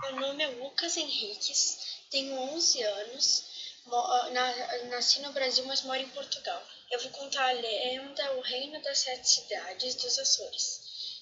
[0.00, 1.78] Meu nome é Lucas Henriques,
[2.08, 3.44] tenho 11 anos,
[4.90, 6.62] nasci no Brasil, mas moro em Portugal.
[6.90, 10.80] Eu vou contar a lenda O Reino das Sete Cidades dos Açores.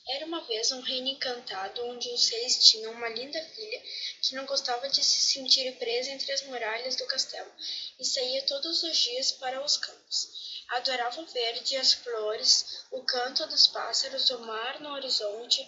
[0.09, 3.83] Era uma vez um reino encantado onde os reis tinham uma linda filha
[4.23, 7.51] que não gostava de se sentir presa entre as muralhas do castelo
[7.99, 10.63] e saía todos os dias para os campos.
[10.69, 15.67] Adorava o verde, as flores, o canto dos pássaros, o mar no horizonte.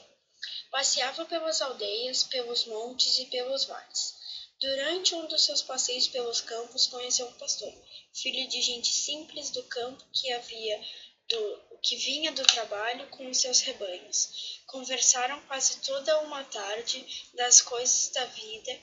[0.71, 4.15] Passeava pelas aldeias, pelos montes e pelos vales.
[4.61, 7.73] Durante um dos seus passeios pelos campos, conheceu um pastor,
[8.13, 10.85] filho de gente simples do campo que havia
[11.29, 14.61] do, que vinha do trabalho com os seus rebanhos.
[14.67, 18.81] Conversaram quase toda uma tarde das coisas da vida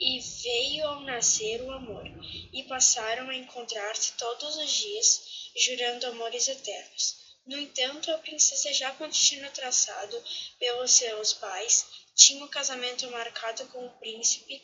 [0.00, 2.04] e veio ao nascer o amor,
[2.52, 7.27] e passaram a encontrar-se todos os dias, jurando amores eternos.
[7.48, 10.22] No entanto, a princesa já com o destino traçado
[10.58, 14.62] pelos seus pais, tinha o casamento marcado com o príncipe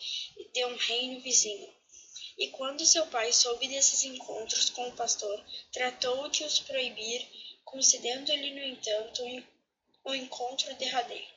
[0.52, 1.74] de um reino vizinho.
[2.36, 7.26] E quando seu pai soube desses encontros com o pastor, tratou de os proibir,
[7.64, 9.22] concedendo-lhe, no entanto,
[10.04, 11.32] o encontro derradeiro.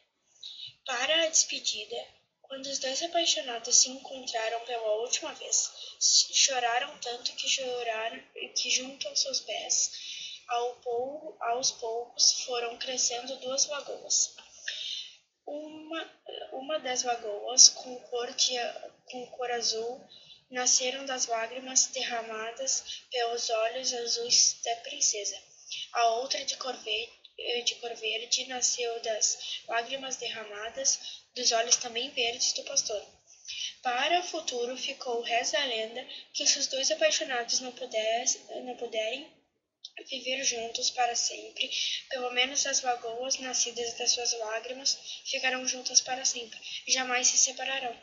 [0.86, 2.08] Para a despedida,
[2.42, 8.22] quando os dois apaixonados se encontraram pela última vez, choraram tanto que choraram
[8.54, 10.17] que junto aos seus pés,
[10.48, 10.78] ao
[11.40, 14.36] aos poucos, foram crescendo duas lagoas.
[15.46, 16.12] Uma,
[16.52, 18.56] uma das lagoas, com cor, de,
[19.06, 20.08] com cor azul,
[20.50, 25.38] nasceram das lágrimas derramadas pelos olhos azuis da princesa.
[25.94, 32.10] A outra, de cor verde, de cor verde nasceu das lágrimas derramadas dos olhos também
[32.12, 33.04] verdes do pastor.
[33.82, 38.76] Para o futuro ficou reza a lenda que se os dois apaixonados não, pudesse, não
[38.76, 39.32] puderem
[40.06, 41.70] viver juntos para sempre,
[42.10, 47.96] pelo menos as lagoas nascidas das suas lágrimas ficarão juntas para sempre, jamais se separarão.